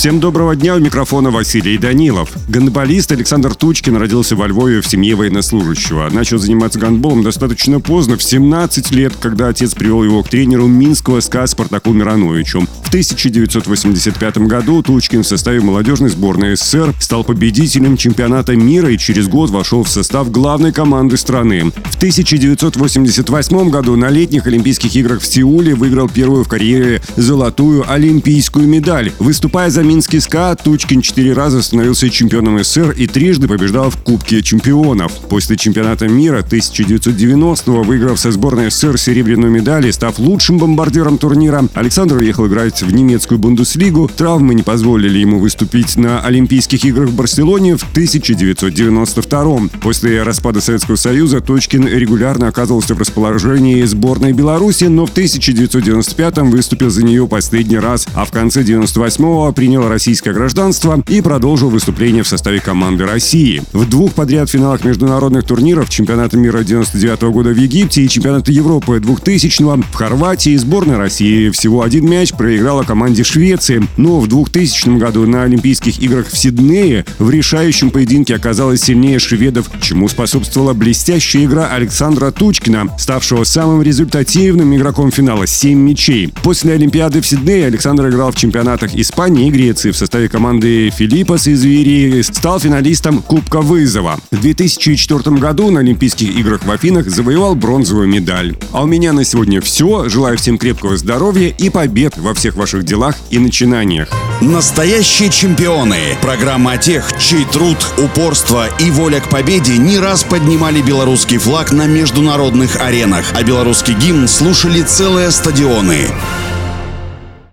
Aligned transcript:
Всем 0.00 0.18
доброго 0.18 0.56
дня, 0.56 0.76
у 0.76 0.78
микрофона 0.78 1.30
Василий 1.30 1.76
Данилов. 1.76 2.32
Гандболист 2.48 3.12
Александр 3.12 3.54
Тучкин 3.54 3.98
родился 3.98 4.34
во 4.34 4.46
Львове 4.48 4.80
в 4.80 4.86
семье 4.86 5.14
военнослужащего. 5.14 6.08
Начал 6.10 6.38
заниматься 6.38 6.78
гандболом 6.78 7.22
достаточно 7.22 7.80
поздно, 7.80 8.16
в 8.16 8.22
17 8.22 8.92
лет, 8.92 9.12
когда 9.20 9.48
отец 9.48 9.74
привел 9.74 10.02
его 10.02 10.22
к 10.22 10.30
тренеру 10.30 10.68
Минского 10.68 11.20
СКА 11.20 11.46
Спартаку 11.46 11.92
Мироновичу. 11.92 12.66
В 12.82 12.88
1985 12.88 14.38
году 14.38 14.82
Тучкин 14.82 15.22
в 15.22 15.26
составе 15.26 15.60
молодежной 15.60 16.08
сборной 16.08 16.56
СССР 16.56 16.94
стал 16.98 17.22
победителем 17.22 17.98
чемпионата 17.98 18.56
мира 18.56 18.90
и 18.90 18.96
через 18.96 19.28
год 19.28 19.50
вошел 19.50 19.84
в 19.84 19.90
состав 19.90 20.30
главной 20.30 20.72
команды 20.72 21.18
страны. 21.18 21.72
В 21.84 21.96
1988 21.96 23.68
году 23.68 23.96
на 23.96 24.08
летних 24.08 24.46
Олимпийских 24.46 24.96
играх 24.96 25.20
в 25.20 25.26
Сеуле 25.26 25.74
выиграл 25.74 26.08
первую 26.08 26.44
в 26.44 26.48
карьере 26.48 27.02
золотую 27.16 27.84
олимпийскую 27.86 28.66
медаль. 28.66 29.12
Выступая 29.18 29.68
за 29.68 29.89
Минский 29.90 30.20
СКА 30.20 30.54
Тучкин 30.54 31.02
четыре 31.02 31.32
раза 31.32 31.60
становился 31.62 32.08
чемпионом 32.10 32.62
СССР 32.62 32.92
и 32.92 33.08
трижды 33.08 33.48
побеждал 33.48 33.90
в 33.90 33.96
Кубке 33.96 34.40
чемпионов. 34.40 35.10
После 35.28 35.56
чемпионата 35.56 36.06
мира 36.06 36.46
1990-го, 36.48 37.82
выиграв 37.82 38.20
со 38.20 38.30
сборной 38.30 38.70
СССР 38.70 38.96
серебряную 38.98 39.50
медаль 39.50 39.88
и 39.88 39.92
став 39.92 40.16
лучшим 40.20 40.58
бомбардиром 40.58 41.18
турнира, 41.18 41.64
Александр 41.74 42.18
уехал 42.18 42.46
играть 42.46 42.80
в 42.80 42.92
немецкую 42.92 43.40
Бундеслигу. 43.40 44.08
Травмы 44.16 44.54
не 44.54 44.62
позволили 44.62 45.18
ему 45.18 45.40
выступить 45.40 45.96
на 45.96 46.20
Олимпийских 46.20 46.84
играх 46.84 47.08
в 47.08 47.16
Барселоне 47.16 47.76
в 47.76 47.82
1992 47.82 49.70
После 49.82 50.22
распада 50.22 50.60
Советского 50.60 50.94
Союза 50.94 51.40
Точкин 51.40 51.88
регулярно 51.88 52.46
оказывался 52.46 52.94
в 52.94 53.00
расположении 53.00 53.82
сборной 53.82 54.34
Беларуси, 54.34 54.84
но 54.84 55.06
в 55.06 55.10
1995 55.10 56.38
выступил 56.42 56.90
за 56.90 57.02
нее 57.02 57.26
последний 57.26 57.78
раз, 57.78 58.06
а 58.14 58.24
в 58.24 58.30
конце 58.30 58.62
98-го 58.62 59.50
принял 59.50 59.79
принял 59.80 59.88
российское 59.88 60.32
гражданство 60.32 61.02
и 61.08 61.20
продолжил 61.22 61.70
выступление 61.70 62.22
в 62.22 62.28
составе 62.28 62.60
команды 62.60 63.06
России. 63.06 63.62
В 63.72 63.88
двух 63.88 64.12
подряд 64.12 64.50
финалах 64.50 64.84
международных 64.84 65.44
турниров 65.44 65.88
чемпионата 65.88 66.36
мира 66.36 66.62
99 66.62 67.22
года 67.22 67.50
в 67.50 67.56
Египте 67.56 68.02
и 68.02 68.08
чемпионата 68.08 68.52
Европы 68.52 69.00
2000 69.00 69.60
в 69.90 69.94
Хорватии 69.94 70.56
сборная 70.56 70.98
России 70.98 71.50
всего 71.50 71.82
один 71.82 72.08
мяч 72.08 72.32
проиграла 72.32 72.82
команде 72.82 73.24
Швеции. 73.24 73.82
Но 73.96 74.20
в 74.20 74.28
2000 74.28 74.98
году 74.98 75.26
на 75.26 75.44
Олимпийских 75.44 75.98
играх 76.00 76.28
в 76.28 76.36
Сиднее 76.36 77.04
в 77.18 77.30
решающем 77.30 77.90
поединке 77.90 78.34
оказалась 78.34 78.82
сильнее 78.82 79.18
шведов, 79.18 79.70
чему 79.80 80.08
способствовала 80.08 80.74
блестящая 80.74 81.44
игра 81.44 81.68
Александра 81.68 82.30
Тучкина, 82.30 82.88
ставшего 82.98 83.44
самым 83.44 83.82
результативным 83.82 84.74
игроком 84.76 85.10
финала– 85.10 85.46
7 85.46 85.78
мячей. 85.78 86.32
После 86.42 86.74
Олимпиады 86.74 87.20
в 87.20 87.26
Сиднее 87.26 87.66
Александр 87.66 88.08
играл 88.08 88.32
в 88.32 88.36
чемпионатах 88.36 88.94
Испании 88.94 89.48
и 89.48 89.50
Греции 89.50 89.69
Греции 89.70 89.92
в 89.92 89.96
составе 89.96 90.28
команды 90.28 90.90
Филиппос 90.90 91.46
из 91.46 91.62
Вирии 91.62 92.22
стал 92.22 92.58
финалистом 92.58 93.22
Кубка 93.22 93.60
Вызова. 93.60 94.18
В 94.32 94.40
2004 94.40 95.36
году 95.36 95.70
на 95.70 95.78
Олимпийских 95.78 96.36
играх 96.36 96.64
в 96.64 96.70
Афинах 96.72 97.08
завоевал 97.08 97.54
бронзовую 97.54 98.08
медаль. 98.08 98.56
А 98.72 98.82
у 98.82 98.86
меня 98.86 99.12
на 99.12 99.22
сегодня 99.24 99.60
все. 99.60 100.08
Желаю 100.08 100.36
всем 100.38 100.58
крепкого 100.58 100.96
здоровья 100.96 101.54
и 101.56 101.70
побед 101.70 102.18
во 102.18 102.34
всех 102.34 102.56
ваших 102.56 102.82
делах 102.82 103.14
и 103.30 103.38
начинаниях. 103.38 104.08
Настоящие 104.40 105.30
чемпионы. 105.30 106.18
Программа 106.20 106.76
тех, 106.76 107.08
чей 107.20 107.44
труд, 107.44 107.78
упорство 107.96 108.66
и 108.80 108.90
воля 108.90 109.20
к 109.20 109.28
победе 109.28 109.78
не 109.78 110.00
раз 110.00 110.24
поднимали 110.24 110.82
белорусский 110.82 111.38
флаг 111.38 111.70
на 111.70 111.86
международных 111.86 112.80
аренах, 112.80 113.26
а 113.34 113.44
белорусский 113.44 113.94
гимн 113.94 114.26
слушали 114.26 114.82
целые 114.82 115.30
стадионы. 115.30 116.08